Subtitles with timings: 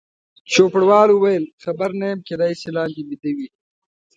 [0.53, 3.47] چوپړوال وویل: خبر نه یم، کېدای شي لاندې بیده وي.